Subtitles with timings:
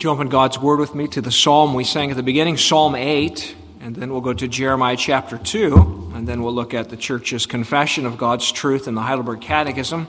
[0.00, 2.94] You open God's Word with me to the psalm we sang at the beginning, Psalm
[2.94, 6.96] 8, and then we'll go to Jeremiah chapter 2, and then we'll look at the
[6.96, 10.06] church's confession of God's truth in the Heidelberg Catechism.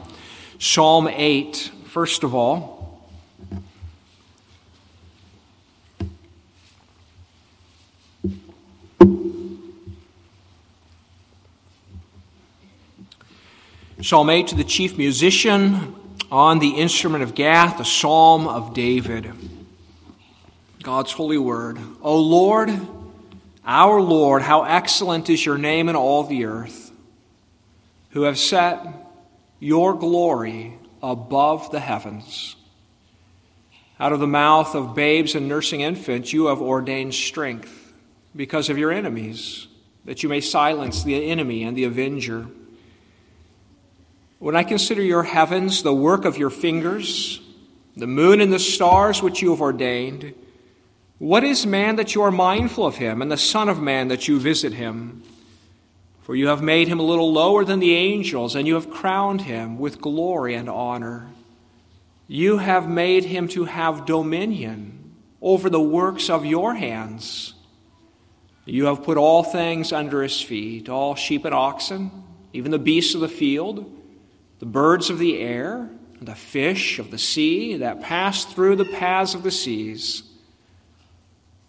[0.59, 3.01] Psalm 8, first of all.
[14.03, 15.95] Psalm 8 to the chief musician
[16.31, 19.33] on the instrument of Gath, the psalm of David.
[20.81, 21.77] God's holy word.
[22.01, 22.71] O Lord,
[23.65, 26.91] our Lord, how excellent is your name in all the earth,
[28.11, 28.79] who have set
[29.59, 32.55] your glory above the heavens.
[33.99, 37.93] Out of the mouth of babes and nursing infants, you have ordained strength
[38.33, 39.67] because of your enemies,
[40.05, 42.47] that you may silence the enemy and the avenger.
[44.39, 47.41] When I consider your heavens, the work of your fingers,
[47.97, 50.33] the moon and the stars which you have ordained,
[51.19, 54.27] what is man that you are mindful of him, and the Son of Man that
[54.27, 55.21] you visit him?
[56.21, 59.41] For you have made him a little lower than the angels, and you have crowned
[59.41, 61.27] him with glory and honor.
[62.27, 67.55] You have made him to have dominion over the works of your hands.
[68.65, 72.11] You have put all things under his feet all sheep and oxen,
[72.53, 73.91] even the beasts of the field,
[74.59, 75.89] the birds of the air,
[76.19, 80.28] and the fish of the sea that pass through the paths of the seas.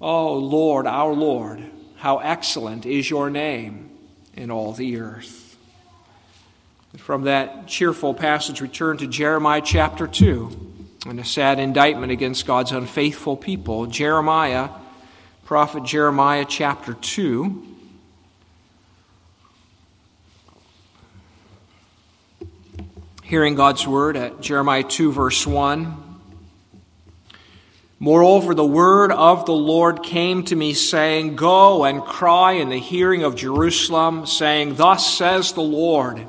[0.00, 1.62] Oh, Lord, our Lord,
[1.96, 3.90] how excellent is your name
[4.34, 5.58] in all the earth.
[6.96, 10.70] From that cheerful passage, we turn to Jeremiah chapter 2
[11.06, 13.86] and a sad indictment against God's unfaithful people.
[13.86, 14.70] Jeremiah,
[15.44, 17.66] prophet Jeremiah chapter 2.
[23.22, 26.09] Hearing God's word at Jeremiah 2, verse 1.
[28.02, 32.78] Moreover, the word of the Lord came to me, saying, Go and cry in the
[32.78, 36.26] hearing of Jerusalem, saying, Thus says the Lord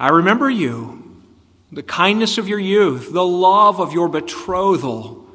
[0.00, 1.20] I remember you,
[1.70, 5.28] the kindness of your youth, the love of your betrothal,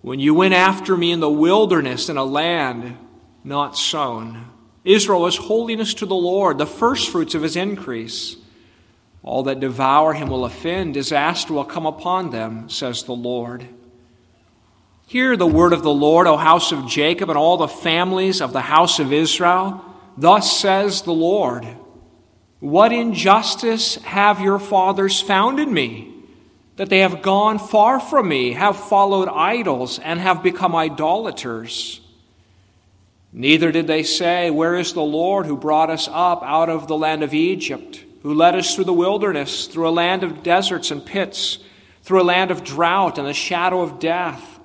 [0.00, 2.96] when you went after me in the wilderness in a land
[3.44, 4.46] not sown.
[4.84, 8.36] Israel is holiness to the Lord, the firstfruits of his increase.
[9.22, 13.68] All that devour him will offend, disaster will come upon them, says the Lord.
[15.08, 18.52] Hear the word of the Lord, O house of Jacob, and all the families of
[18.52, 19.82] the house of Israel.
[20.18, 21.66] Thus says the Lord
[22.60, 26.12] What injustice have your fathers found in me?
[26.76, 32.02] That they have gone far from me, have followed idols, and have become idolaters.
[33.32, 36.98] Neither did they say, Where is the Lord who brought us up out of the
[36.98, 41.02] land of Egypt, who led us through the wilderness, through a land of deserts and
[41.02, 41.60] pits,
[42.02, 44.57] through a land of drought and the shadow of death?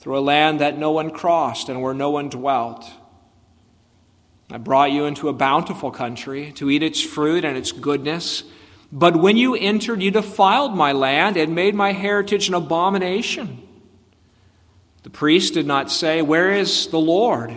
[0.00, 2.90] Through a land that no one crossed and where no one dwelt.
[4.50, 8.42] I brought you into a bountiful country to eat its fruit and its goodness.
[8.90, 13.62] But when you entered, you defiled my land and made my heritage an abomination.
[15.02, 17.54] The priest did not say, Where is the Lord?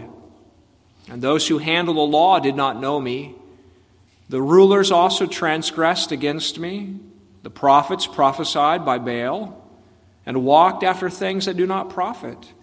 [1.09, 3.35] And those who handle the law did not know me.
[4.27, 6.99] The rulers also transgressed against me.
[7.41, 9.62] The prophets prophesied by Baal
[10.25, 12.53] and walked after things that do not profit.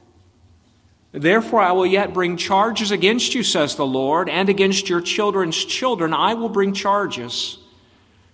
[1.12, 5.64] Therefore, I will yet bring charges against you, says the Lord, and against your children's
[5.64, 7.58] children I will bring charges.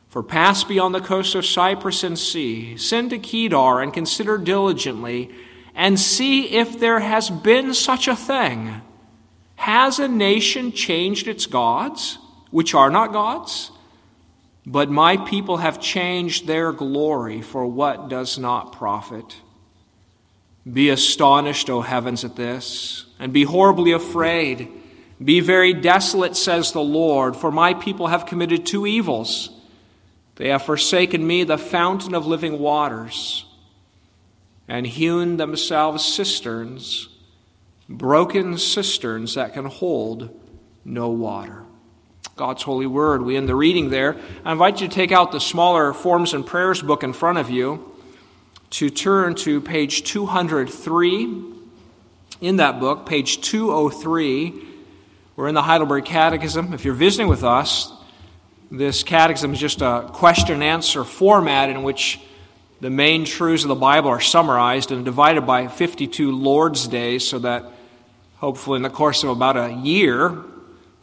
[0.09, 5.31] For pass beyond the coast of Cyprus and see, send to Kedar and consider diligently,
[5.75, 8.83] and see if there has been such a thing.
[9.57, 12.19] Has a nation changed its gods,
[12.51, 13.73] which are not gods?
[14.67, 19.37] But my people have changed their glory for what does not profit.
[20.71, 24.69] Be astonished, O heavens, at this, and be horribly afraid.
[25.23, 29.51] Be very desolate, says the Lord, for my people have committed two evils.
[30.35, 33.47] They have forsaken me, the fountain of living waters,
[34.67, 37.09] and hewn themselves cisterns,
[37.89, 40.29] broken cisterns that can hold
[40.85, 41.66] no water.
[42.37, 43.23] God's holy word.
[43.23, 44.15] We end the reading there.
[44.45, 47.49] I invite you to take out the smaller Forms and Prayers book in front of
[47.49, 47.97] you
[48.69, 51.45] to turn to page 203.
[52.43, 54.53] In that book, page 203,
[55.35, 56.75] we're in the Heidelberg Catechism.
[56.75, 57.91] If you're visiting with us,
[58.71, 62.21] this catechism is just a question and answer format in which
[62.83, 67.39] the main truths of the Bible are summarized and divided by 52 Lord's days so
[67.39, 67.65] that
[68.37, 70.45] hopefully in the course of about a year,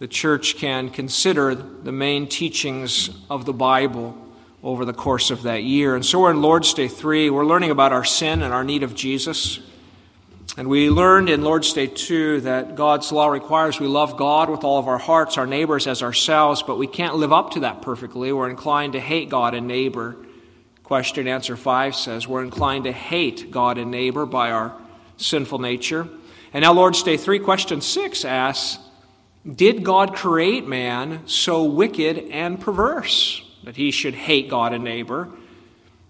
[0.03, 4.17] the church can consider the main teachings of the Bible.
[4.61, 5.95] over the course of that year.
[5.95, 7.29] And so we're in Lord's Day 3.
[7.29, 9.59] We're learning about our sin and our need of Jesus.
[10.57, 14.63] And we learned in Lord's Day 2 that God's law requires we love God with
[14.63, 17.81] all of our hearts, our neighbors as ourselves, but we can't live up to that
[17.81, 18.31] perfectly.
[18.31, 20.17] We're inclined to hate God and neighbor.
[20.83, 24.77] Question answer 5 says we're inclined to hate God and neighbor by our
[25.15, 26.09] sinful nature.
[26.53, 28.79] And now Lord's Day 3, question 6 asks
[29.49, 33.43] Did God create man so wicked and perverse?
[33.63, 35.29] that he should hate God and neighbor.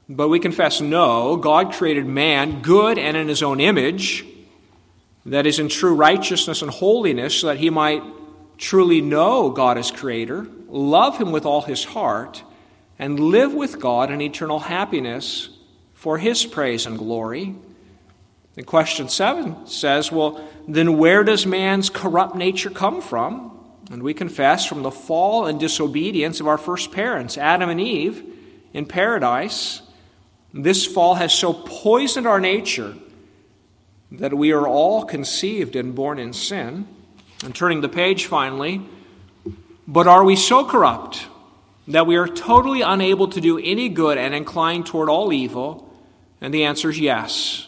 [0.09, 4.25] But we confess no, God created man good and in his own image,
[5.25, 8.03] that is in true righteousness and holiness, so that he might
[8.57, 12.43] truly know God as creator, love him with all his heart,
[12.99, 15.49] and live with God in eternal happiness
[15.93, 17.55] for his praise and glory.
[18.55, 23.51] And question seven says, well, then where does man's corrupt nature come from?
[23.91, 28.23] And we confess from the fall and disobedience of our first parents, Adam and Eve,
[28.73, 29.81] in paradise.
[30.53, 32.95] This fall has so poisoned our nature
[34.11, 36.87] that we are all conceived and born in sin.
[37.43, 38.81] And turning the page finally,
[39.85, 41.27] but are we so corrupt
[41.89, 45.93] that we are totally unable to do any good and inclined toward all evil?
[46.39, 47.67] And the answer is yes,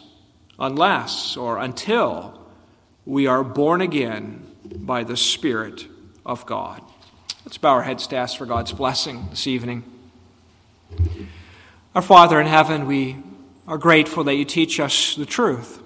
[0.58, 2.38] unless or until
[3.04, 5.86] we are born again by the Spirit
[6.24, 6.82] of God.
[7.44, 9.84] Let's bow our heads to ask for God's blessing this evening.
[11.94, 13.16] Our Father in heaven, we
[13.66, 15.80] are grateful that you teach us the truth.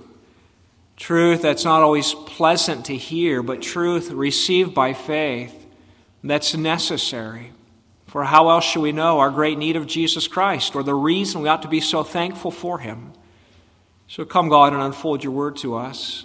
[0.96, 5.66] Truth that's not always pleasant to hear, but truth received by faith
[6.22, 7.52] that's necessary.
[8.06, 11.42] For how else should we know our great need of Jesus Christ or the reason
[11.42, 13.12] we ought to be so thankful for him?
[14.10, 16.24] So come, God, and unfold your word to us.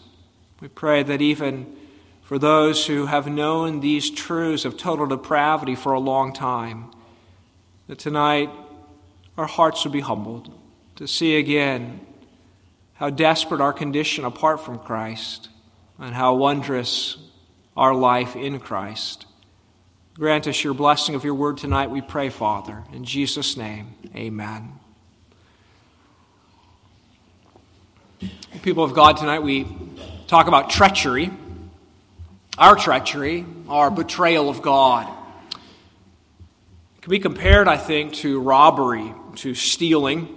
[0.60, 1.78] We pray that even
[2.24, 6.92] for those who have known these truths of total depravity for a long time,
[7.88, 8.50] that tonight
[9.38, 10.52] our hearts would be humbled
[10.96, 12.00] to see again
[12.96, 15.50] how desperate our condition apart from Christ
[16.00, 17.18] and how wondrous
[17.78, 19.28] our life in Christ.
[20.16, 22.84] Grant us your blessing of your word tonight, we pray, Father.
[22.92, 24.75] In Jesus' name, amen.
[28.62, 29.68] People of God, tonight we
[30.28, 31.32] talk about treachery
[32.58, 35.08] our treachery, our betrayal of God.
[36.98, 40.30] It can be compared, I think, to robbery, to stealing.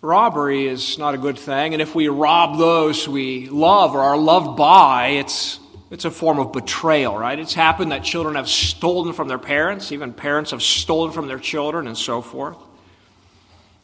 [0.00, 4.16] Robbery is not a good thing, and if we rob those we love or are
[4.16, 5.58] loved by, it's,
[5.90, 7.38] it's a form of betrayal, right?
[7.38, 11.38] It's happened that children have stolen from their parents, even parents have stolen from their
[11.38, 12.56] children, and so forth.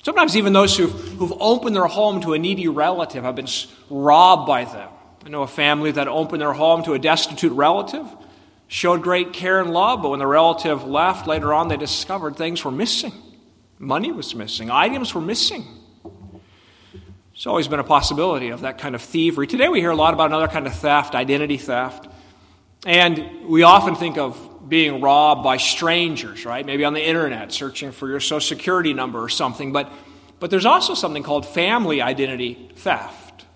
[0.03, 3.49] Sometimes even those who've, who've opened their home to a needy relative have been
[3.91, 4.89] robbed by them.
[5.25, 8.07] I know a family that opened their home to a destitute relative,
[8.69, 12.65] showed great care and love, but when the relative left later on, they discovered things
[12.65, 13.13] were missing.
[13.79, 15.67] Money was missing, items were missing.
[17.35, 19.47] It's always been a possibility of that kind of thievery.
[19.47, 22.09] Today we hear a lot about another kind of theft, identity theft.
[22.85, 24.37] And we often think of
[24.69, 26.65] being robbed by strangers, right?
[26.65, 29.73] Maybe on the internet, searching for your social security number or something.
[29.73, 29.91] But,
[30.41, 33.47] but there's also something called family identity theft.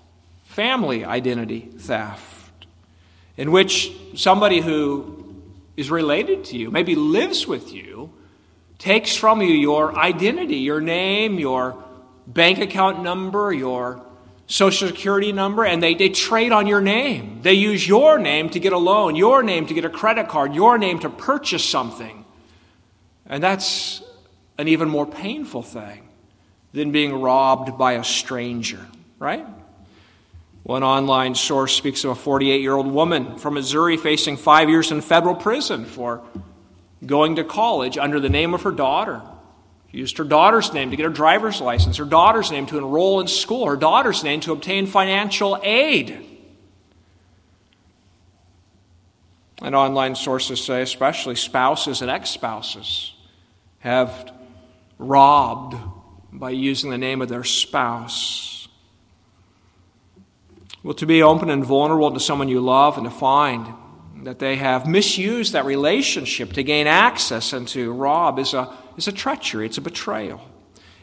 [0.44, 2.66] Family identity theft,
[3.36, 5.42] in which somebody who
[5.76, 8.12] is related to you, maybe lives with you,
[8.78, 11.82] takes from you your identity, your name, your
[12.26, 14.04] bank account number, your
[14.46, 17.40] social security number and they, they trade on your name.
[17.42, 20.54] They use your name to get a loan, your name to get a credit card,
[20.54, 22.24] your name to purchase something.
[23.26, 24.02] And that's
[24.58, 26.08] an even more painful thing
[26.72, 28.86] than being robbed by a stranger,
[29.18, 29.46] right?
[30.62, 34.92] One online source speaks of a 48 year old woman from Missouri facing five years
[34.92, 36.22] in federal prison for
[37.04, 39.22] going to college under the name of her daughter
[39.92, 43.28] used her daughter's name to get her driver's license, her daughter's name to enroll in
[43.28, 46.26] school, her daughter's name to obtain financial aid.
[49.60, 53.14] And online sources say, especially spouses and ex spouses,
[53.80, 54.32] have
[54.98, 55.76] robbed
[56.32, 58.66] by using the name of their spouse.
[60.82, 63.68] Well, to be open and vulnerable to someone you love and to find
[64.24, 69.08] that they have misused that relationship to gain access and to rob is a is
[69.08, 70.40] a treachery, it's a betrayal.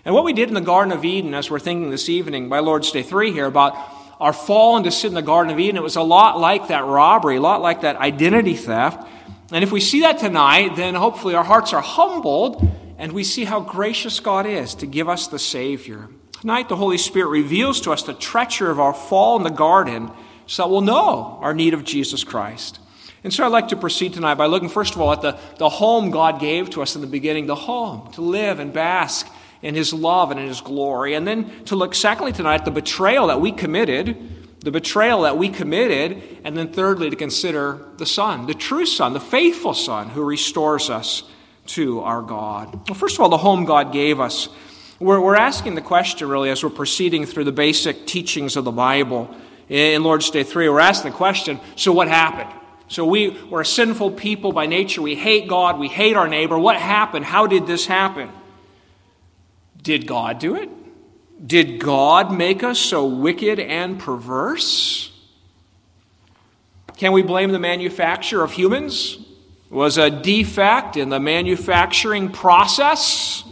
[0.06, 2.60] And what we did in the Garden of Eden, as we're thinking this evening by
[2.60, 3.78] Lord's Day 3 here about
[4.20, 6.86] our fall into sin in the Garden of Eden, it was a lot like that
[6.86, 9.08] robbery, a lot like that identity theft.
[9.52, 12.66] And if we see that tonight, then hopefully our hearts are humbled
[12.98, 16.10] and we see how gracious God is to give us the Savior.
[16.42, 20.12] Tonight, the Holy Spirit reveals to us the treachery of our fall in the garden
[20.48, 22.80] so that we'll know our need of Jesus Christ.
[23.24, 25.70] And so I'd like to proceed tonight by looking, first of all, at the, the
[25.70, 29.28] home God gave to us in the beginning, the home to live and bask
[29.62, 31.16] in His love and in His glory.
[31.16, 34.18] And then to look, secondly, tonight, at the betrayal that we committed,
[34.62, 36.22] the betrayal that we committed.
[36.44, 40.90] And then thirdly, to consider the Son, the true Son, the faithful Son who restores
[40.90, 41.24] us
[41.68, 42.88] to our God.
[42.88, 44.50] Well, first of all, the home God gave us.
[45.00, 48.72] We're, we're asking the question, really, as we're proceeding through the basic teachings of the
[48.72, 49.34] Bible
[49.70, 52.59] in Lord's Day 3, we're asking the question so what happened?
[52.90, 55.02] So we, we're a sinful people by nature.
[55.02, 55.80] We hate God.
[55.80, 56.58] We hate our neighbor.
[56.58, 57.24] What happened?
[57.24, 58.30] How did this happen?
[59.82, 60.70] Did God do it?
[61.46, 65.12] Did God make us so wicked and perverse?
[66.98, 69.20] Can we blame the manufacture of humans?
[69.70, 73.44] Was a defect in the manufacturing process?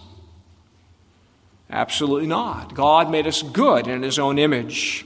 [1.70, 2.74] Absolutely not.
[2.74, 5.06] God made us good in His own image.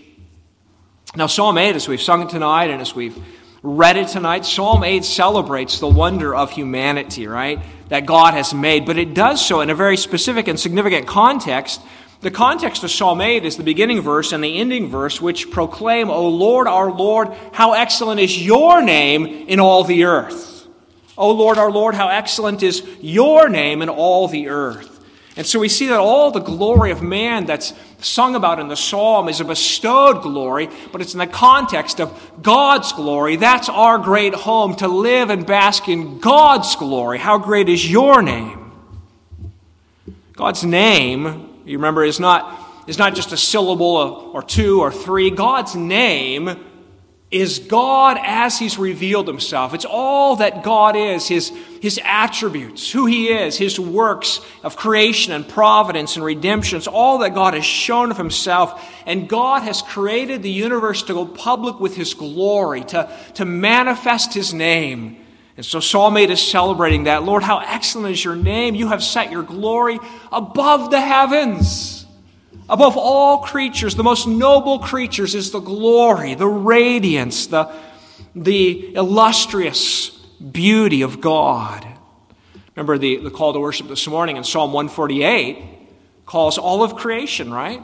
[1.18, 3.22] Now, Psalm 8, as we've sung it tonight and as we've
[3.64, 4.46] read it tonight.
[4.46, 7.60] Psalm 8 celebrates the wonder of humanity, right?
[7.90, 11.82] That God has made, but it does so in a very specific and significant context.
[12.22, 16.10] The context of Psalm 8 is the beginning verse and the ending verse, which proclaim,
[16.10, 20.68] O Lord, our Lord, how excellent is your name in all the earth.
[21.18, 24.91] O Lord, our Lord, how excellent is your name in all the earth.
[25.38, 28.76] And so we see that all the glory of man that's sung about in the
[28.76, 33.38] psalm is a bestowed glory, but it's in the context of God's glory.
[33.38, 37.18] That's our great home to live and bask in God's glory.
[37.18, 38.72] How great is your name?
[40.34, 45.30] God's name, you remember, is not, is not just a syllable or two or three.
[45.30, 46.50] God's name
[47.32, 49.74] is God as He's revealed Himself.
[49.74, 51.50] It's all that God is, His,
[51.82, 56.78] His attributes, who He is, His works of creation and providence and redemption.
[56.78, 58.86] It's all that God has shown of Himself.
[59.06, 64.34] And God has created the universe to go public with His glory, to, to manifest
[64.34, 65.18] His name.
[65.56, 67.24] And so Psalm 8 is celebrating that.
[67.24, 68.76] Lord, how excellent is your name.
[68.76, 70.00] You have set your glory
[70.32, 72.01] above the heavens.
[72.72, 77.70] Above all creatures, the most noble creatures is the glory, the radiance, the,
[78.34, 81.86] the illustrious beauty of God.
[82.74, 85.62] Remember the, the call to worship this morning in Psalm 148
[86.26, 87.84] calls all of creation, right?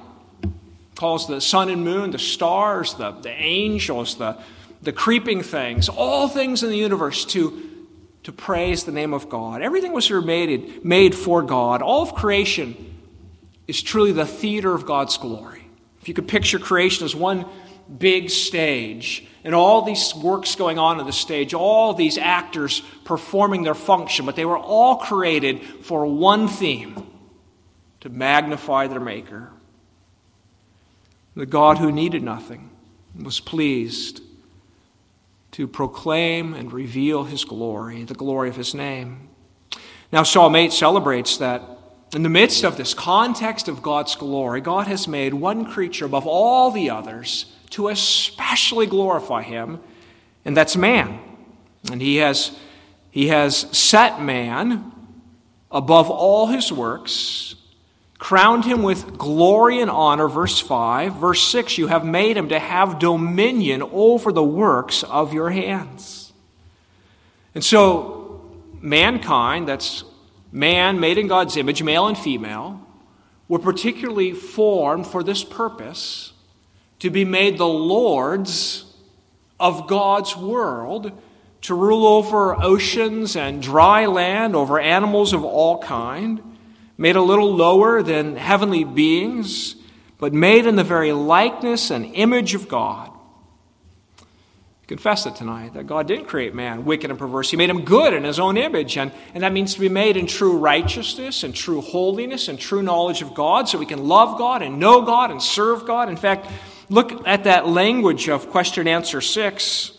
[0.96, 4.38] Calls the sun and moon, the stars, the, the angels, the,
[4.82, 7.62] the creeping things, all things in the universe to,
[8.24, 9.62] to praise the name of God.
[9.62, 11.82] Everything was made, made for God.
[11.82, 12.87] All of creation
[13.68, 15.68] is truly the theater of God's glory.
[16.02, 17.46] If you could picture creation as one
[17.98, 23.64] big stage, and all these works going on on the stage, all these actors performing
[23.64, 27.08] their function, but they were all created for one theme
[28.02, 29.52] to magnify their Maker.
[31.36, 32.72] The God who needed nothing
[33.18, 34.22] was pleased
[35.52, 39.30] to proclaim and reveal his glory, the glory of his name.
[40.12, 41.76] Now, Psalm 8 celebrates that
[42.14, 46.26] in the midst of this context of God's glory, God has made one creature above
[46.26, 49.80] all the others to especially glorify him,
[50.46, 51.20] and that's man.
[51.92, 52.58] And he has,
[53.12, 54.92] he has set man
[55.70, 57.56] above all his works,
[58.18, 60.30] crowned him with glory and honor.
[60.30, 61.16] Verse 5.
[61.16, 66.32] Verse 6 You have made him to have dominion over the works of your hands.
[67.54, 68.50] And so,
[68.82, 70.04] mankind, that's
[70.51, 72.82] man made in God's image, male and female,
[73.48, 76.34] were particularly formed for this purpose
[77.00, 78.96] to be made the lords
[79.60, 81.12] of God's world,
[81.62, 86.42] to rule over oceans and dry land, over animals of all kind,
[86.98, 89.75] made a little lower than heavenly beings,
[90.18, 93.12] but made in the very likeness and image of God
[94.88, 97.51] confess it tonight that God didn't create man wicked and perverse.
[97.51, 98.98] He made him good in his own image.
[98.98, 102.82] And, and that means to be made in true righteousness and true holiness and true
[102.82, 106.08] knowledge of God so we can love God and know God and serve God.
[106.08, 106.48] In fact,
[106.89, 109.91] look at that language of question answer six.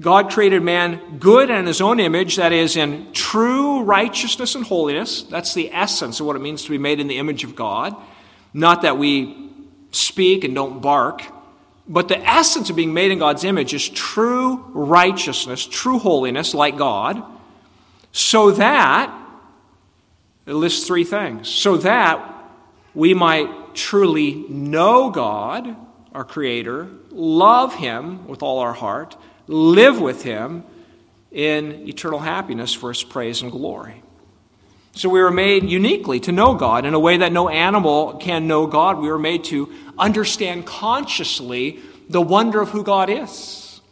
[0.00, 5.22] God created man good in his own image, that is, in true righteousness and holiness.
[5.22, 7.96] That's the essence of what it means to be made in the image of God.
[8.52, 9.50] Not that we
[9.90, 11.22] speak and don't bark,
[11.88, 16.76] but the essence of being made in God's image is true righteousness, true holiness, like
[16.76, 17.22] God,
[18.12, 19.12] so that,
[20.46, 22.34] it lists three things, so that
[22.94, 25.76] we might truly know God,
[26.14, 29.16] our Creator, love Him with all our heart,
[29.46, 30.64] live with Him
[31.30, 34.02] in eternal happiness for His praise and glory.
[34.96, 38.46] So we were made uniquely to know God in a way that no animal can
[38.46, 38.98] know God.
[38.98, 43.82] We were made to understand consciously the wonder of who God is.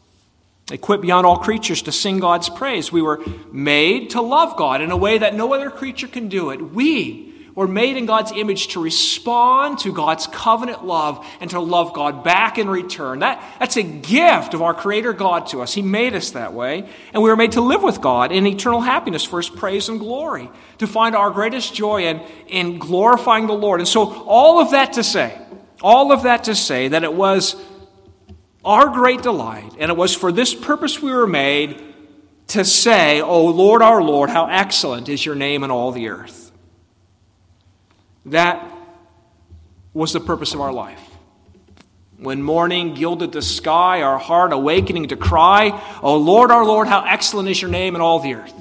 [0.70, 2.90] equipped beyond all creatures to sing God's praise.
[2.90, 6.50] We were made to love God in a way that no other creature can do
[6.50, 6.73] it.
[6.73, 7.24] We
[7.54, 12.25] were made in God's image to respond to God's covenant love and to love God
[12.25, 13.20] back in return.
[13.20, 15.73] That, that's a gift of our Creator God to us.
[15.73, 16.88] He made us that way.
[17.12, 20.00] And we were made to live with God in eternal happiness for His praise and
[20.00, 23.80] glory, to find our greatest joy in, in glorifying the Lord.
[23.80, 25.38] And so, all of that to say,
[25.80, 27.56] all of that to say that it was
[28.64, 31.82] our great delight, and it was for this purpose we were made
[32.49, 36.43] to say, O Lord our Lord, how excellent is your name in all the earth.
[38.26, 38.71] That
[39.93, 41.00] was the purpose of our life.
[42.19, 47.04] When morning gilded the sky, our heart awakening to cry, O Lord our Lord, how
[47.04, 48.54] excellent is your name in all the earth.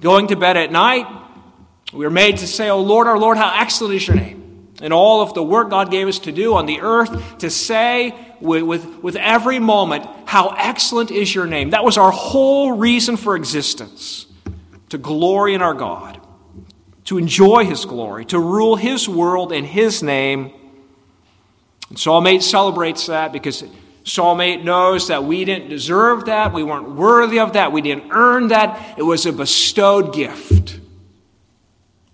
[0.00, 1.06] Going to bed at night,
[1.92, 4.40] we were made to say, O Lord our Lord, how excellent is your name.
[4.80, 8.14] And all of the work God gave us to do on the earth, to say,
[8.40, 11.70] with, with, with every moment, How excellent is your name.
[11.70, 14.26] That was our whole reason for existence
[14.88, 16.19] to glory in our God,
[17.10, 20.52] to enjoy his glory, to rule his world in his name.
[21.88, 23.64] And Psalm 8 celebrates that because
[24.04, 28.12] Psalm 8 knows that we didn't deserve that, we weren't worthy of that, we didn't
[28.12, 28.96] earn that.
[28.96, 30.78] It was a bestowed gift.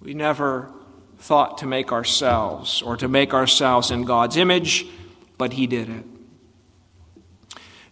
[0.01, 0.73] We never
[1.19, 4.87] thought to make ourselves or to make ourselves in God's image,
[5.37, 6.07] but He did it.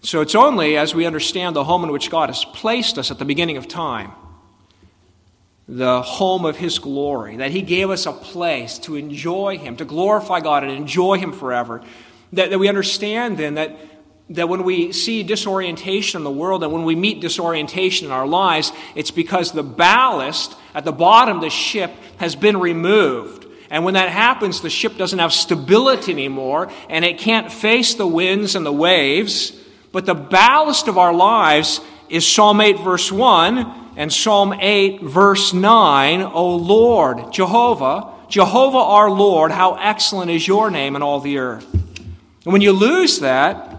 [0.00, 3.18] So it's only as we understand the home in which God has placed us at
[3.18, 4.12] the beginning of time,
[5.66, 9.84] the home of His glory, that He gave us a place to enjoy Him, to
[9.84, 11.82] glorify God and enjoy Him forever,
[12.32, 13.76] that, that we understand then that,
[14.30, 18.26] that when we see disorientation in the world and when we meet disorientation in our
[18.26, 23.46] lives, it's because the ballast at the bottom of the ship has been removed.
[23.70, 28.06] And when that happens, the ship doesn't have stability anymore and it can't face the
[28.06, 29.52] winds and the waves.
[29.92, 35.52] But the ballast of our lives is Psalm 8, verse 1, and Psalm 8, verse
[35.52, 36.22] 9.
[36.22, 41.72] O Lord, Jehovah, Jehovah our Lord, how excellent is your name in all the earth.
[41.72, 43.78] And when you lose that,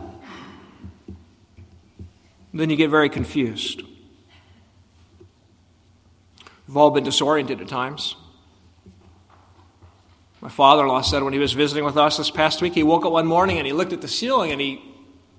[2.54, 3.82] then you get very confused.
[6.68, 8.16] We've all been disoriented at times.
[10.42, 12.84] My father in law said when he was visiting with us this past week, he
[12.84, 14.82] woke up one morning and he looked at the ceiling and he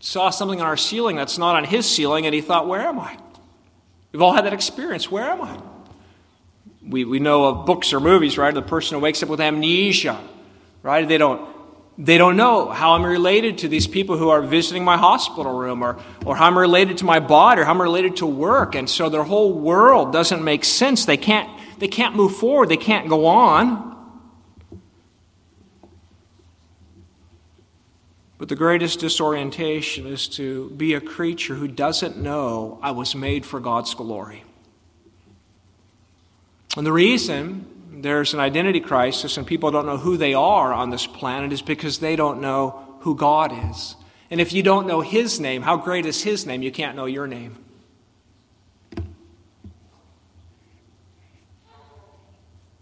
[0.00, 2.98] saw something on our ceiling that's not on his ceiling, and he thought, Where am
[2.98, 3.18] I?
[4.16, 5.10] We've all had that experience.
[5.10, 5.58] Where am I?
[6.80, 8.54] We, we know of books or movies, right?
[8.54, 10.18] The person who wakes up with amnesia,
[10.82, 11.06] right?
[11.06, 11.46] They don't,
[11.98, 15.82] they don't know how I'm related to these people who are visiting my hospital room,
[15.82, 18.74] or, or how I'm related to my body, or how I'm related to work.
[18.74, 21.04] And so their whole world doesn't make sense.
[21.04, 23.95] They can't, they can't move forward, they can't go on.
[28.38, 33.46] But the greatest disorientation is to be a creature who doesn't know I was made
[33.46, 34.44] for God's glory.
[36.76, 37.66] And the reason
[38.02, 41.62] there's an identity crisis and people don't know who they are on this planet is
[41.62, 43.96] because they don't know who God is.
[44.30, 46.62] And if you don't know His name, how great is His name?
[46.62, 47.56] You can't know your name.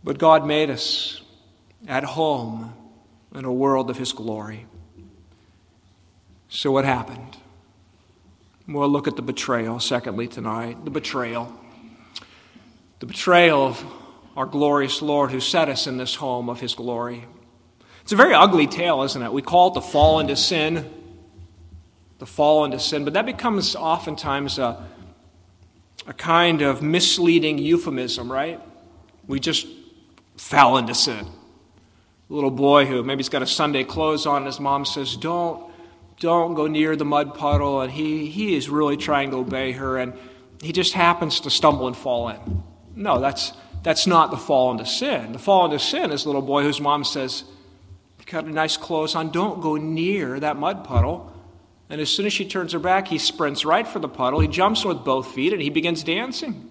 [0.02, 1.22] But God made us
[1.86, 2.74] at home
[3.34, 4.66] in a world of His glory.
[6.54, 7.36] So, what happened?
[8.68, 10.84] We'll look at the betrayal, secondly, tonight.
[10.84, 11.52] The betrayal.
[13.00, 13.84] The betrayal of
[14.36, 17.24] our glorious Lord who set us in this home of His glory.
[18.02, 19.32] It's a very ugly tale, isn't it?
[19.32, 20.88] We call it the fall into sin.
[22.20, 23.02] The fall into sin.
[23.02, 24.88] But that becomes oftentimes a,
[26.06, 28.60] a kind of misleading euphemism, right?
[29.26, 29.66] We just
[30.36, 31.26] fell into sin.
[31.26, 35.16] A little boy who maybe he's got a Sunday clothes on, and his mom says,
[35.16, 35.73] Don't
[36.20, 37.80] don't go near the mud puddle.
[37.80, 40.14] And he, he is really trying to obey her, and
[40.62, 42.62] he just happens to stumble and fall in.
[42.94, 45.32] No, that's, that's not the fall into sin.
[45.32, 47.44] The fall into sin is the little boy whose mom says,
[48.26, 51.30] got nice clothes on, don't go near that mud puddle.
[51.90, 54.40] And as soon as she turns her back, he sprints right for the puddle.
[54.40, 56.70] He jumps with both feet and he begins dancing.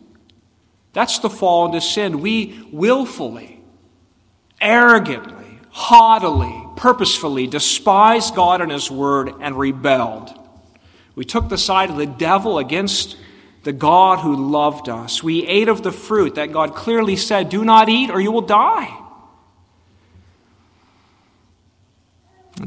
[0.93, 2.21] That's the fall into sin.
[2.21, 3.61] We willfully,
[4.59, 5.42] arrogantly,
[5.73, 10.29] haughtily, purposefully despised God and His Word and rebelled.
[11.15, 13.17] We took the side of the devil against
[13.63, 15.23] the God who loved us.
[15.23, 18.41] We ate of the fruit that God clearly said, Do not eat or you will
[18.41, 18.99] die.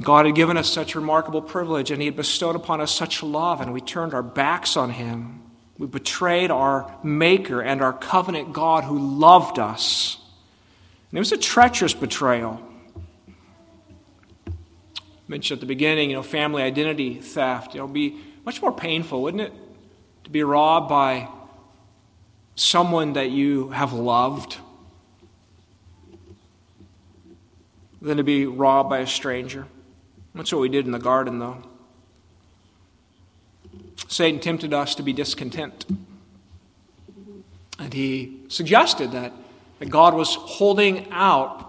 [0.01, 3.61] God had given us such remarkable privilege and He had bestowed upon us such love,
[3.61, 5.43] and we turned our backs on Him.
[5.79, 10.19] We betrayed our Maker and our covenant God who loved us.
[11.11, 12.66] And it was a treacherous betrayal
[15.29, 17.75] mentioned at the beginning, you know, family identity theft.
[17.75, 19.53] Know, be much more painful, wouldn't it?
[20.27, 21.29] to be robbed by
[22.57, 24.57] someone that you have loved
[28.03, 29.69] than to be robbed by a stranger.
[30.35, 31.63] That's what we did in the garden, though.
[34.09, 35.87] Satan tempted us to be discontent.
[37.79, 39.33] And he suggested that,
[39.79, 41.66] that God was holding out.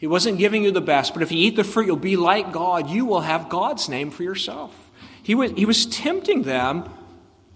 [0.00, 2.52] He wasn't giving you the best, but if you eat the fruit, you'll be like
[2.52, 2.88] God.
[2.88, 4.90] You will have God's name for yourself.
[5.22, 6.88] He was, he was tempting them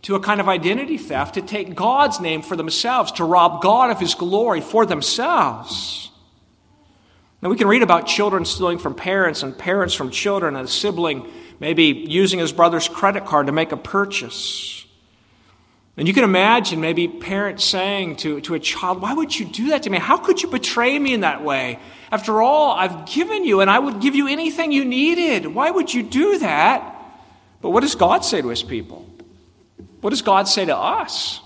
[0.02, 3.90] to a kind of identity theft, to take God's name for themselves, to rob God
[3.90, 6.11] of his glory for themselves.
[7.40, 10.70] Now, we can read about children stealing from parents and parents from children, and a
[10.70, 11.26] sibling
[11.61, 14.84] maybe using his brother's credit card to make a purchase.
[15.96, 19.68] And you can imagine maybe parents saying to, to a child, Why would you do
[19.68, 19.98] that to me?
[19.98, 21.78] How could you betray me in that way?
[22.11, 25.46] After all, I've given you and I would give you anything you needed.
[25.46, 26.90] Why would you do that?
[27.61, 29.09] But what does God say to his people?
[30.00, 31.40] What does God say to us?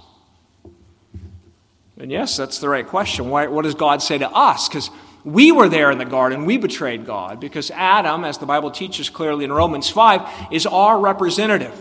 [1.98, 3.28] And yes, that's the right question.
[3.28, 4.68] Why, what does God say to us?
[4.68, 4.90] Because
[5.24, 6.44] we were there in the garden.
[6.44, 7.38] We betrayed God.
[7.38, 11.78] Because Adam, as the Bible teaches clearly in Romans 5, is our representative,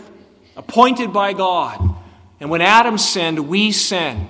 [0.55, 1.95] appointed by God.
[2.39, 4.29] And when Adam sinned, we sinned.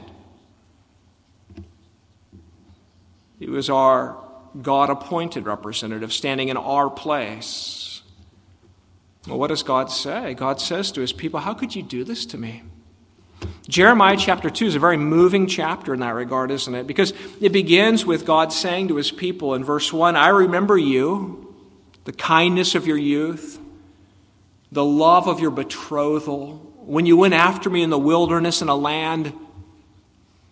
[3.40, 4.18] He was our
[4.62, 8.02] God appointed representative, standing in our place.
[9.28, 10.34] Well, what does God say?
[10.34, 12.64] God says to his people, How could you do this to me?
[13.68, 16.88] Jeremiah chapter 2 is a very moving chapter in that regard, isn't it?
[16.88, 21.54] Because it begins with God saying to his people in verse 1 I remember you,
[22.06, 23.60] the kindness of your youth,
[24.72, 28.76] the love of your betrothal, when you went after me in the wilderness in a
[28.76, 29.34] land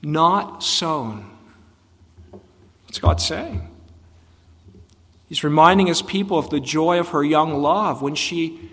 [0.02, 1.32] not sown.
[2.84, 3.66] What's God saying?
[5.30, 8.70] He's reminding his people of the joy of her young love when she,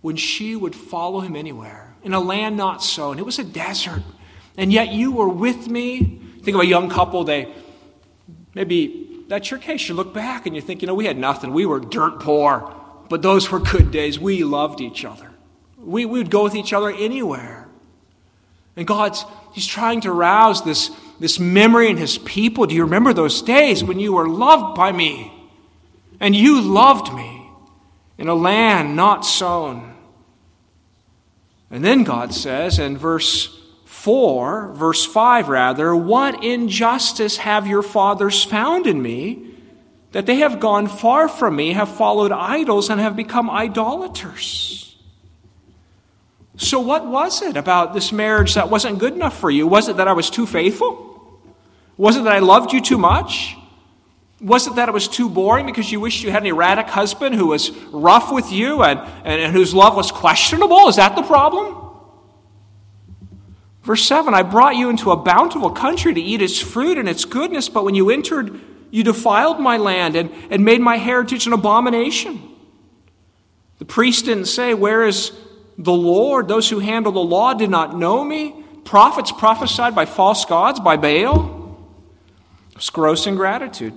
[0.00, 3.18] when she would follow him anywhere in a land not sown.
[3.18, 4.02] It was a desert.
[4.56, 6.20] And yet you were with me.
[6.42, 7.52] Think of a young couple, they
[8.54, 9.88] maybe that's your case.
[9.88, 11.52] You look back and you think, you know, we had nothing.
[11.52, 12.74] We were dirt poor,
[13.10, 14.18] but those were good days.
[14.18, 15.31] We loved each other.
[15.82, 17.68] We, we would go with each other anywhere.
[18.76, 20.90] And God's He's trying to rouse this,
[21.20, 22.66] this memory in His people.
[22.66, 25.30] Do you remember those days when you were loved by me?
[26.18, 27.50] And you loved me
[28.16, 29.94] in a land not sown.
[31.70, 38.44] And then God says in verse 4, verse 5 rather, What injustice have your fathers
[38.44, 39.46] found in me,
[40.12, 44.91] that they have gone far from me, have followed idols, and have become idolaters?
[46.56, 49.66] So, what was it about this marriage that wasn't good enough for you?
[49.66, 51.40] Was it that I was too faithful?
[51.96, 53.56] Was it that I loved you too much?
[54.40, 57.36] Was it that it was too boring because you wished you had an erratic husband
[57.36, 60.88] who was rough with you and, and, and whose love was questionable?
[60.88, 61.78] Is that the problem?
[63.82, 67.24] Verse 7 I brought you into a bountiful country to eat its fruit and its
[67.24, 68.60] goodness, but when you entered,
[68.90, 72.42] you defiled my land and, and made my heritage an abomination.
[73.78, 75.32] The priest didn't say, Where is
[75.78, 76.48] the Lord?
[76.48, 78.64] Those who handle the law did not know me.
[78.84, 81.78] Prophets prophesied by false gods, by Baal.
[82.76, 83.94] It's gross ingratitude.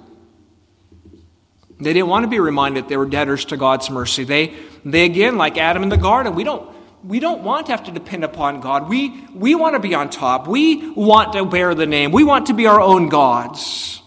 [1.80, 4.24] They didn't want to be reminded they were debtors to God's mercy.
[4.24, 7.84] They, they again, like Adam in the garden, we don't, we don't want to have
[7.86, 8.88] to depend upon God.
[8.88, 10.48] We, we want to be on top.
[10.48, 12.12] We want to bear the name.
[12.12, 14.02] We want to be our own gods.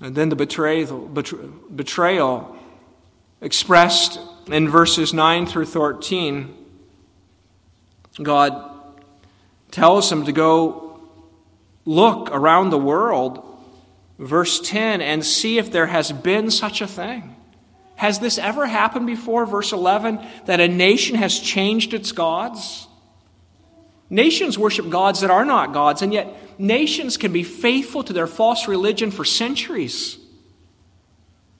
[0.00, 2.56] And then the betrayal, betrayal
[3.40, 4.18] expressed
[4.52, 6.54] in verses 9 through 13.
[8.22, 8.70] God
[9.70, 11.00] tells them to go
[11.84, 13.48] look around the world
[14.22, 17.34] verse 10 and see if there has been such a thing.
[17.96, 19.46] Has this ever happened before?
[19.46, 22.88] Verse 11 that a nation has changed its gods?
[24.08, 28.26] Nations worship gods that are not gods, and yet nations can be faithful to their
[28.26, 30.18] false religion for centuries.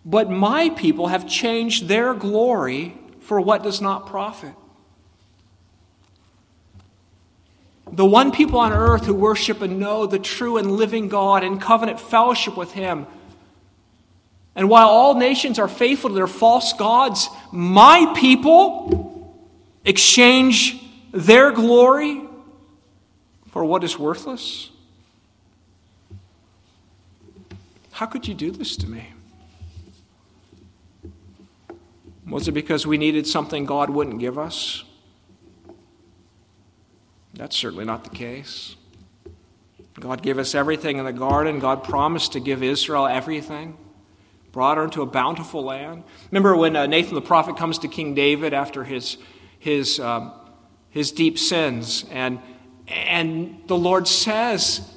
[0.04, 4.54] But my people have changed their glory for what does not profit.
[7.92, 11.58] the one people on earth who worship and know the true and living God in
[11.58, 13.06] covenant fellowship with Him.
[14.56, 19.36] And while all nations are faithful to their false gods, my people
[19.84, 22.22] exchange their glory
[23.48, 24.70] for what is worthless?
[27.92, 29.12] How could you do this to me?
[32.32, 34.84] Was it because we needed something God wouldn't give us?
[37.34, 38.74] That's certainly not the case.
[40.00, 41.58] God gave us everything in the garden.
[41.58, 43.76] God promised to give Israel everything,
[44.50, 46.04] brought her into a bountiful land.
[46.30, 49.18] Remember when uh, Nathan the prophet comes to King David after his,
[49.58, 50.32] his, um,
[50.88, 52.06] his deep sins.
[52.10, 52.40] And,
[52.88, 54.90] and the Lord says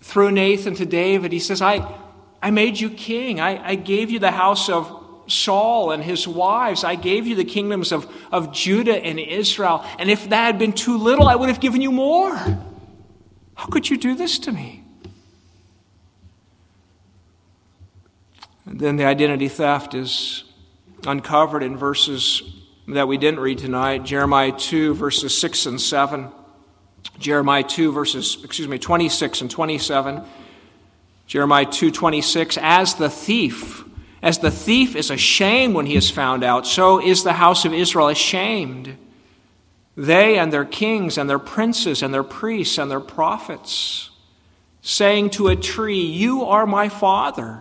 [0.00, 1.96] through Nathan to David, He says, I,
[2.42, 3.38] I made you king.
[3.38, 5.01] I, I gave you the house of
[5.32, 6.84] Saul and his wives.
[6.84, 9.84] I gave you the kingdoms of, of Judah and Israel.
[9.98, 12.36] And if that had been too little, I would have given you more.
[12.36, 14.84] How could you do this to me?
[18.66, 20.44] And then the identity theft is
[21.06, 22.42] uncovered in verses
[22.88, 26.28] that we didn't read tonight Jeremiah 2, verses 6 and 7.
[27.18, 30.22] Jeremiah 2, verses, excuse me, 26 and 27.
[31.26, 32.58] Jeremiah 2, 26.
[32.60, 33.84] As the thief,
[34.22, 37.74] as the thief is ashamed when he is found out, so is the house of
[37.74, 38.96] Israel ashamed.
[39.96, 44.10] They and their kings and their princes and their priests and their prophets,
[44.80, 47.60] saying to a tree, You are my father,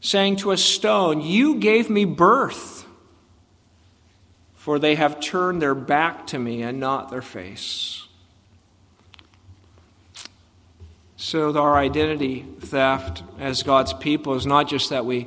[0.00, 2.86] saying to a stone, You gave me birth.
[4.54, 8.03] For they have turned their back to me and not their face.
[11.24, 15.26] So, our identity theft as God's people is not just that we,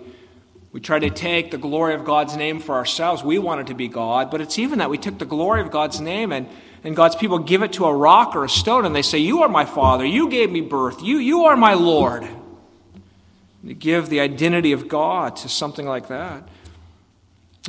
[0.71, 3.23] we try to take the glory of God's name for ourselves.
[3.23, 5.71] We want it to be God, but it's even that we took the glory of
[5.71, 6.47] God's name and,
[6.83, 9.41] and God's people give it to a rock or a stone and they say, You
[9.41, 10.05] are my Father.
[10.05, 11.01] You gave me birth.
[11.01, 12.27] You, you are my Lord.
[13.65, 16.47] To give the identity of God to something like that.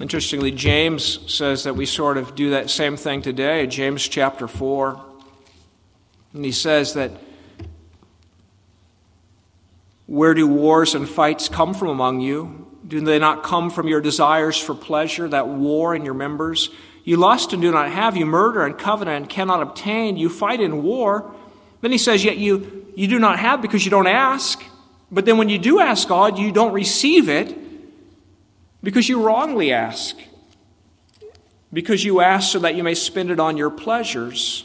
[0.03, 5.03] Interestingly, James says that we sort of do that same thing today, James chapter 4.
[6.35, 7.11] And he says that
[10.09, 12.67] where do wars and fights come from among you?
[12.87, 16.71] Do they not come from your desires for pleasure, that war in your members?
[17.05, 20.63] You lust and do not have, you murder and covet and cannot obtain, you fight
[20.63, 21.35] in war.
[21.83, 24.63] Then he says, Yet you, you do not have because you don't ask.
[25.13, 27.55] But then when you do ask God, you don't receive it
[28.83, 30.17] because you wrongly ask.
[31.71, 34.65] Because you ask so that you may spend it on your pleasures.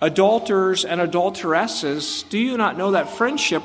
[0.00, 3.64] Adulterers and adulteresses, do you not know that friendship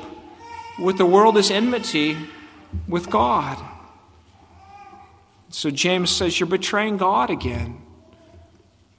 [0.80, 2.16] with the world is enmity
[2.88, 3.58] with God.
[5.50, 7.82] So James says, You're betraying God again.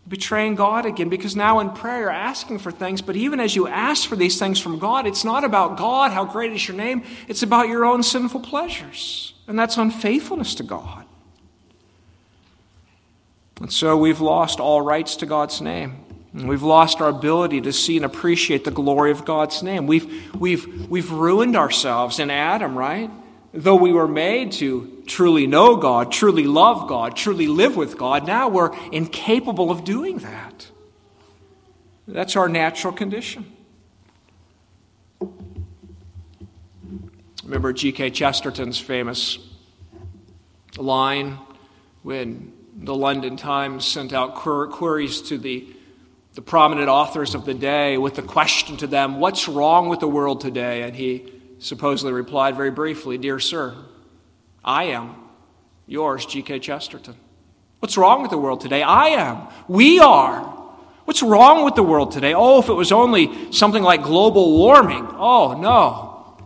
[0.08, 3.68] Betraying God again because now in prayer you're asking for things, but even as you
[3.68, 7.04] ask for these things from God, it's not about God, how great is your name,
[7.28, 9.34] it's about your own sinful pleasures.
[9.48, 11.06] And that's unfaithfulness to God.
[13.62, 16.04] And so we've lost all rights to God's name.
[16.34, 19.86] We've lost our ability to see and appreciate the glory of God's name.
[19.86, 23.12] We've, we've, we've ruined ourselves in Adam, right?
[23.54, 28.26] Though we were made to truly know God, truly love God, truly live with God,
[28.26, 30.68] now we're incapable of doing that.
[32.08, 33.46] That's our natural condition.
[37.44, 38.12] Remember G.K.
[38.12, 39.38] Chesterton's famous
[40.78, 41.38] line
[42.04, 45.68] when the London Times sent out queries to the
[46.34, 50.08] the prominent authors of the day with the question to them, What's wrong with the
[50.08, 50.84] world today?
[50.84, 53.76] And he supposedly replied very briefly, Dear sir,
[54.64, 55.16] I am.
[55.88, 56.60] Yours, G.K.
[56.60, 57.16] Chesterton.
[57.80, 58.82] What's wrong with the world today?
[58.82, 59.48] I am.
[59.68, 60.44] We are.
[61.06, 62.34] What's wrong with the world today?
[62.34, 65.06] Oh, if it was only something like global warming.
[65.12, 66.38] Oh, no.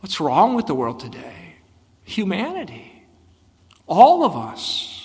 [0.00, 1.54] What's wrong with the world today?
[2.04, 3.06] Humanity.
[3.86, 4.97] All of us.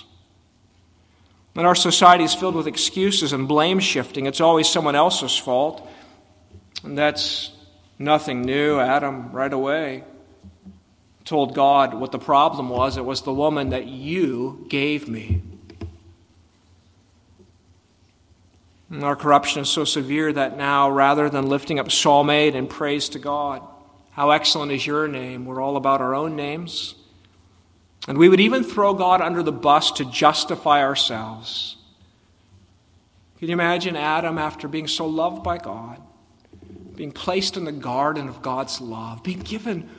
[1.56, 4.26] And our society is filled with excuses and blame shifting.
[4.26, 5.88] It's always someone else's fault.
[6.84, 7.52] And that's
[8.00, 8.80] nothing new.
[8.80, 10.04] Adam, right away,
[11.26, 15.42] told God what the problem was it was the woman that you gave me.
[18.90, 22.70] And our corruption is so severe that now, rather than lifting up Psalm 8 and
[22.70, 23.62] praise to God,
[24.12, 26.94] how excellent is your name, we're all about our own names.
[28.08, 31.78] And we would even throw God under the bus to justify ourselves.
[33.40, 36.02] Can you imagine Adam, after being so loved by God,
[36.96, 39.90] being placed in the garden of God's love, being given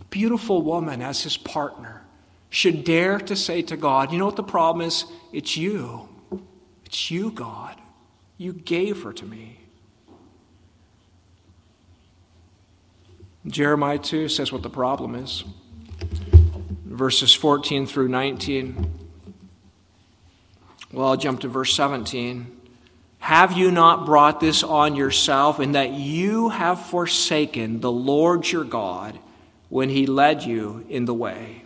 [0.00, 2.02] a beautiful woman as his partner,
[2.50, 5.04] should dare to say to God, You know what the problem is?
[5.32, 6.08] It's you.
[6.84, 7.80] It's you, God.
[8.38, 9.60] You gave her to me.
[13.46, 15.44] Jeremiah 2 says what the problem is
[16.96, 18.90] verses 14 through 19.
[20.92, 22.52] Well, I'll jump to verse 17.
[23.18, 28.64] Have you not brought this on yourself, in that you have forsaken the Lord your
[28.64, 29.18] God
[29.68, 31.64] when he led you in the way?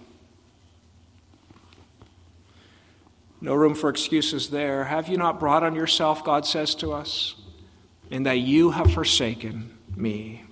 [3.40, 4.84] No room for excuses there.
[4.84, 7.36] Have you not brought on yourself, God says to us,
[8.10, 10.44] in that you have forsaken me?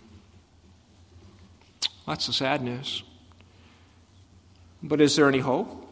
[2.06, 3.02] That's the sad news.
[4.82, 5.86] But is there any hope?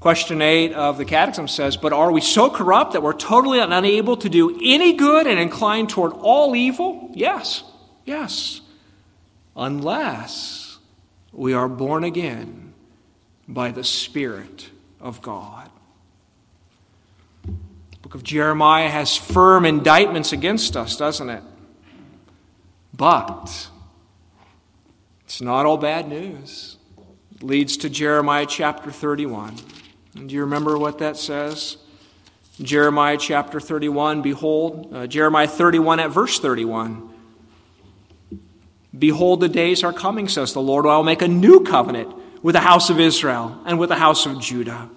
[0.00, 4.16] Question 8 of the Catechism says, But are we so corrupt that we're totally unable
[4.18, 7.10] to do any good and inclined toward all evil?
[7.14, 7.64] Yes,
[8.04, 8.60] yes.
[9.56, 10.78] Unless
[11.32, 12.74] we are born again
[13.48, 15.68] by the Spirit of God.
[17.44, 21.42] The book of Jeremiah has firm indictments against us, doesn't it?
[22.94, 23.68] But
[25.24, 26.77] it's not all bad news.
[27.40, 29.54] Leads to Jeremiah chapter 31.
[30.14, 31.76] Do you remember what that says?
[32.60, 37.08] Jeremiah chapter 31, behold, uh, Jeremiah 31 at verse 31.
[38.98, 42.54] Behold, the days are coming, says the Lord, I will make a new covenant with
[42.54, 44.90] the house of Israel and with the house of Judah.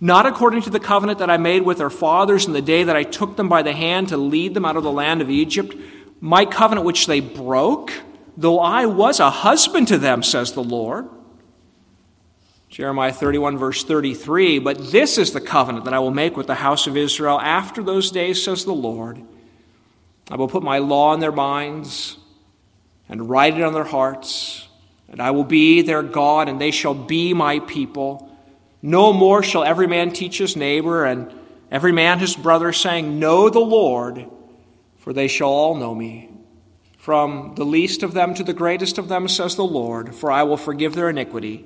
[0.00, 2.94] Not according to the covenant that I made with their fathers in the day that
[2.94, 5.74] I took them by the hand to lead them out of the land of Egypt,
[6.20, 7.92] my covenant which they broke,
[8.36, 11.08] though I was a husband to them, says the Lord.
[12.68, 16.56] Jeremiah 31, verse 33 But this is the covenant that I will make with the
[16.56, 19.22] house of Israel after those days, says the Lord.
[20.30, 22.18] I will put my law in their minds
[23.08, 24.66] and write it on their hearts,
[25.08, 28.36] and I will be their God, and they shall be my people.
[28.82, 31.32] No more shall every man teach his neighbor, and
[31.70, 34.28] every man his brother, saying, Know the Lord,
[34.96, 36.30] for they shall all know me.
[36.98, 40.42] From the least of them to the greatest of them, says the Lord, for I
[40.42, 41.64] will forgive their iniquity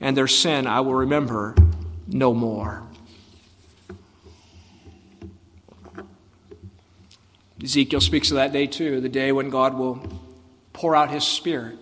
[0.00, 1.54] and their sin I will remember
[2.06, 2.82] no more.
[7.62, 10.02] Ezekiel speaks of that day too, the day when God will
[10.72, 11.78] pour out his Spirit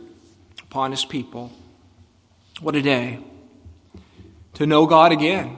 [0.62, 1.52] upon his people.
[2.60, 3.20] What a day
[4.54, 5.56] to know God again.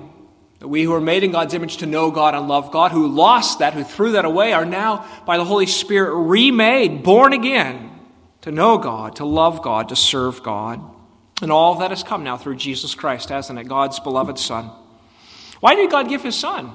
[0.58, 3.08] That we who are made in God's image to know God and love God, who
[3.08, 7.90] lost that, who threw that away, are now by the Holy Spirit remade, born again
[8.42, 10.82] to know God, to love God, to serve God.
[11.42, 13.66] And all that has come now through Jesus Christ, hasn't it?
[13.68, 14.70] God's beloved Son.
[15.60, 16.72] Why did God give his Son?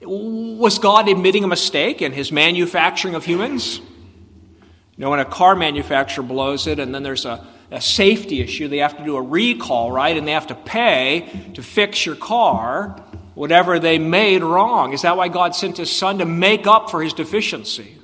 [0.00, 3.78] Was God admitting a mistake in his manufacturing of humans?
[3.78, 8.68] You know, when a car manufacturer blows it and then there's a, a safety issue,
[8.68, 10.16] they have to do a recall, right?
[10.16, 13.00] And they have to pay to fix your car,
[13.34, 14.92] whatever they made wrong.
[14.92, 17.96] Is that why God sent his Son to make up for his deficiency?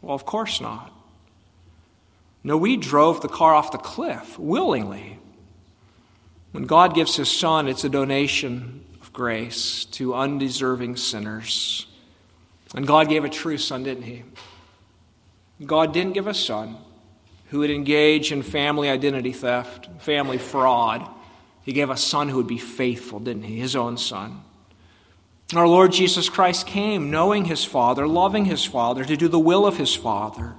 [0.00, 0.91] Well, of course not.
[2.44, 5.18] No, we drove the car off the cliff willingly.
[6.50, 11.86] When God gives His Son, it's a donation of grace to undeserving sinners.
[12.74, 14.24] And God gave a true Son, didn't He?
[15.64, 16.76] God didn't give a Son
[17.50, 21.08] who would engage in family identity theft, family fraud.
[21.64, 23.58] He gave a Son who would be faithful, didn't He?
[23.58, 24.42] His own Son.
[25.54, 29.66] Our Lord Jesus Christ came knowing His Father, loving His Father, to do the will
[29.66, 30.54] of His Father.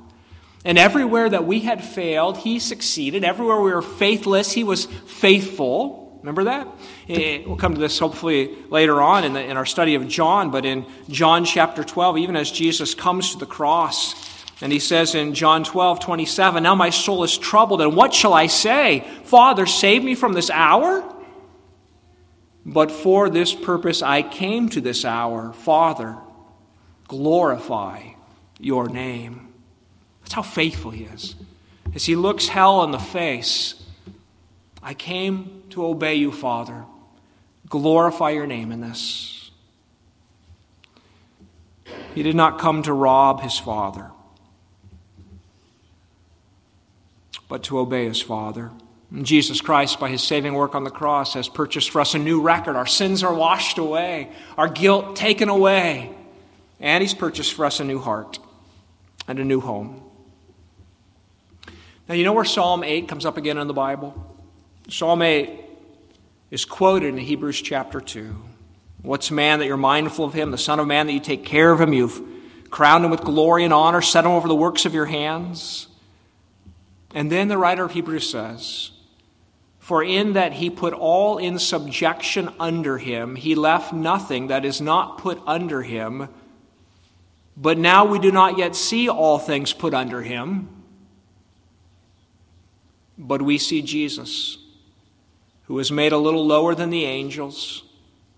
[0.65, 3.23] And everywhere that we had failed, he succeeded.
[3.23, 6.17] Everywhere we were faithless, he was faithful.
[6.21, 6.67] Remember that?
[7.10, 10.52] Eh, we'll come to this hopefully later on in, the, in our study of John,
[10.52, 14.15] but in John chapter 12, even as Jesus comes to the cross,
[14.62, 18.34] and he says in John 12, 27, Now my soul is troubled, and what shall
[18.34, 19.06] I say?
[19.26, 21.04] Father, save me from this hour?
[22.65, 25.52] But for this purpose I came to this hour.
[25.52, 26.17] Father,
[27.10, 28.13] glorify
[28.60, 29.52] your name.
[30.23, 31.36] That's how faithful he is.
[31.93, 33.75] As he looks hell in the face,
[34.81, 36.86] I came to obey you, Father.
[37.69, 39.51] Glorify your name in this.
[42.13, 44.12] He did not come to rob his Father,
[47.47, 48.71] but to obey his Father.
[49.12, 52.19] And Jesus Christ, by his saving work on the cross, has purchased for us a
[52.19, 52.75] new record.
[52.75, 56.12] Our sins are washed away, our guilt taken away,
[56.79, 58.39] and he's purchased for us a new heart
[59.27, 60.02] and a new home.
[62.07, 64.13] Now, you know where Psalm 8 comes up again in the Bible?
[64.89, 65.61] Psalm 8
[66.51, 68.35] is quoted in Hebrews chapter 2.
[69.01, 71.71] What's man that you're mindful of him, the Son of Man that you take care
[71.71, 71.93] of him?
[71.93, 72.21] You've
[72.69, 75.87] crowned him with glory and honor, set him over the works of your hands.
[77.13, 78.91] And then the writer of Hebrews says,
[79.79, 84.81] For in that he put all in subjection under him, he left nothing that is
[84.81, 86.27] not put under him.
[87.55, 90.82] But now we do not yet see all things put under him.
[93.26, 94.57] But we see Jesus,
[95.63, 97.84] who was made a little lower than the angels,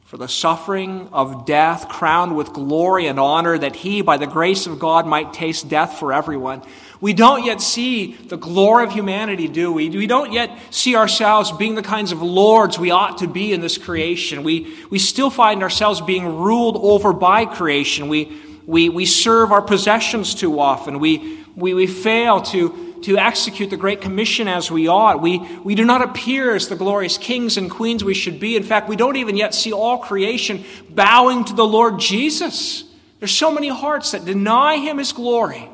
[0.05, 4.67] for the suffering of death, crowned with glory and honor, that he, by the grace
[4.67, 6.61] of God, might taste death for everyone.
[7.01, 9.89] We don't yet see the glory of humanity, do we?
[9.89, 13.61] We don't yet see ourselves being the kinds of lords we ought to be in
[13.61, 14.43] this creation.
[14.43, 18.07] We, we still find ourselves being ruled over by creation.
[18.07, 20.99] We, we, we serve our possessions too often.
[20.99, 25.21] We, we, we fail to to execute the Great Commission as we ought.
[25.21, 28.55] We, we do not appear as the glorious kings and queens we should be.
[28.55, 32.83] In fact, we don't even yet see all creation bowing to the Lord Jesus.
[33.19, 35.69] There's so many hearts that deny him his glory.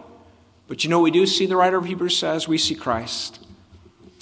[0.68, 3.46] But you know we do see, the writer of Hebrews says, we see Christ.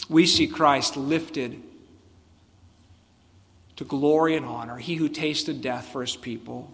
[0.09, 1.61] We see Christ lifted
[3.75, 6.69] to glory and honor, he who tasted death for his people.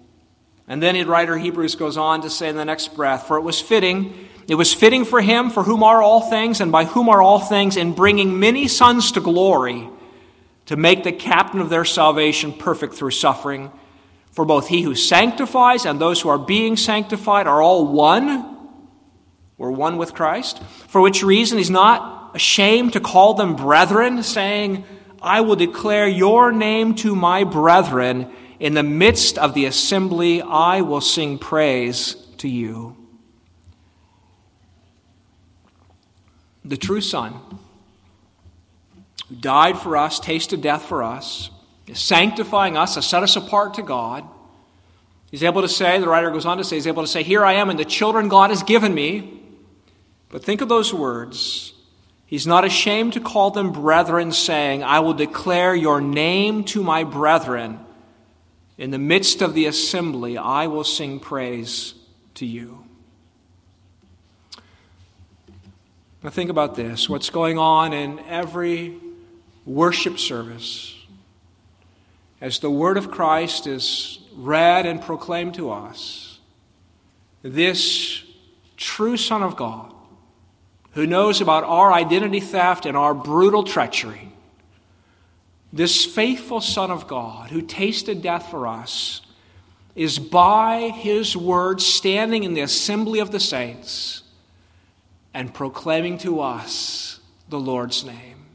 [0.68, 3.38] And then the writer of Hebrews goes on to say in the next breath, For
[3.38, 6.86] it was fitting, it was fitting for him, for whom are all things, and by
[6.86, 9.90] whom are all things, in bringing many sons to glory,
[10.68, 13.72] to make the captain of their salvation perfect through suffering.
[14.32, 18.54] For both he who sanctifies and those who are being sanctified are all one.
[19.58, 20.62] We're one with Christ.
[20.88, 24.84] For which reason he's not ashamed to call them brethren, saying,
[25.22, 28.32] I will declare your name to my brethren.
[28.60, 32.96] In the midst of the assembly, I will sing praise to you.
[36.66, 37.34] The true Son,
[39.30, 41.52] who died for us, tasted death for us,
[41.86, 44.24] is sanctifying us, has set us apart to God.
[45.30, 47.46] He's able to say, the writer goes on to say, he's able to say, Here
[47.46, 49.42] I am, and the children God has given me.
[50.30, 51.74] But think of those words.
[52.26, 57.04] He's not ashamed to call them brethren, saying, I will declare your name to my
[57.04, 57.80] brethren.
[58.78, 61.94] In the midst of the assembly, I will sing praise
[62.36, 62.85] to you.
[66.26, 68.98] Now, think about this what's going on in every
[69.64, 70.96] worship service
[72.42, 76.40] as the word of Christ is read and proclaimed to us.
[77.44, 78.24] This
[78.76, 79.94] true Son of God,
[80.94, 84.34] who knows about our identity theft and our brutal treachery,
[85.72, 89.22] this faithful Son of God who tasted death for us
[89.96, 94.24] is by his word standing in the assembly of the saints
[95.36, 97.20] and proclaiming to us
[97.50, 98.46] the Lord's name.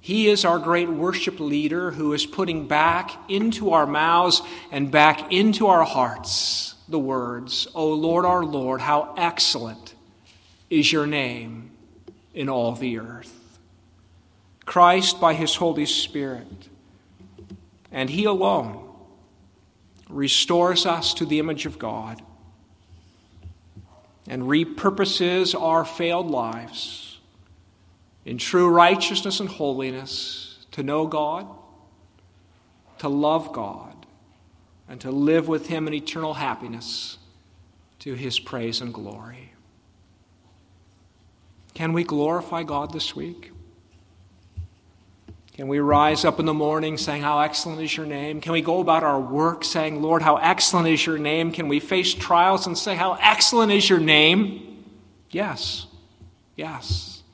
[0.00, 4.40] He is our great worship leader who is putting back into our mouths
[4.70, 9.96] and back into our hearts the words, O Lord our Lord, how excellent
[10.70, 11.72] is your name
[12.32, 13.58] in all the earth.
[14.64, 16.68] Christ by his Holy Spirit,
[17.90, 18.88] and he alone
[20.08, 22.22] restores us to the image of God
[24.28, 27.18] and repurposes our failed lives
[28.24, 31.46] in true righteousness and holiness to know God,
[32.98, 34.06] to love God,
[34.88, 37.18] and to live with Him in eternal happiness
[38.00, 39.52] to His praise and glory.
[41.74, 43.52] Can we glorify God this week?
[45.58, 48.40] Can we rise up in the morning saying, How excellent is your name?
[48.40, 51.50] Can we go about our work saying, Lord, how excellent is your name?
[51.50, 54.84] Can we face trials and say, How excellent is your name?
[55.32, 55.88] Yes,
[56.54, 57.24] yes,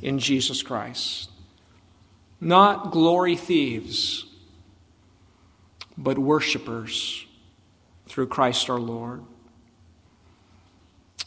[0.00, 1.28] in Jesus Christ.
[2.40, 4.24] Not glory thieves,
[5.98, 7.26] but worshipers
[8.06, 9.22] through Christ our Lord.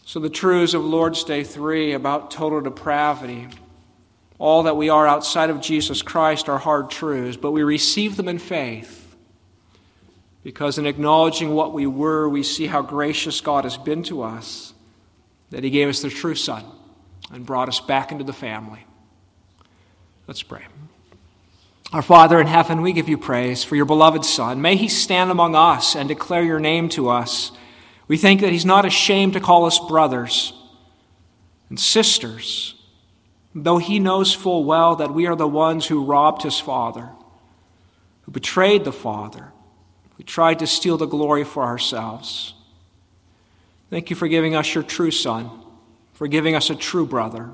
[0.03, 3.49] So, the truths of Lord's Day 3 about total depravity
[4.39, 8.29] all that we are outside of Jesus Christ are hard truths, but we receive them
[8.29, 9.17] in faith.
[10.43, 14.73] Because in acknowledging what we were, we see how gracious God has been to us,
[15.49, 16.63] that He gave us the true Son
[17.31, 18.85] and brought us back into the family.
[20.25, 20.65] Let's pray.
[21.91, 24.61] Our Father in heaven, we give you praise for your beloved Son.
[24.61, 27.51] May He stand among us and declare your name to us.
[28.07, 30.53] We think that He's not ashamed to call us brothers
[31.67, 32.78] and sisters
[33.55, 37.09] though he knows full well that we are the ones who robbed his father,
[38.23, 39.51] who betrayed the father,
[40.17, 42.53] who tried to steal the glory for ourselves.
[43.89, 45.49] Thank you for giving us your true son,
[46.13, 47.49] for giving us a true brother,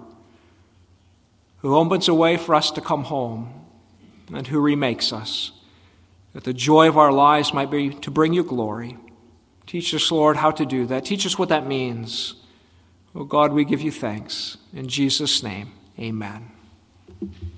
[1.59, 3.65] who opens a way for us to come home
[4.33, 5.51] and who remakes us,
[6.33, 8.97] that the joy of our lives might be to bring you glory.
[9.65, 11.05] Teach us, Lord, how to do that.
[11.05, 12.35] Teach us what that means.
[13.15, 14.57] Oh God, we give you thanks.
[14.73, 15.71] In Jesus' name.
[15.99, 16.51] Amen.